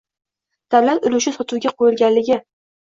[0.77, 2.43] davlat ulushi sotuvga qo‘yilganligi